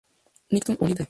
Nicktoons 0.51 0.79
Unite! 0.81 0.99